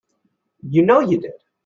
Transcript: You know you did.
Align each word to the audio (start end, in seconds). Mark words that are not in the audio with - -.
You 0.63 0.83
know 0.83 1.01
you 1.01 1.19
did. 1.19 1.33